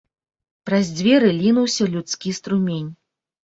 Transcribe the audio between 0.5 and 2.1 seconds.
Праз дзверы лінуўся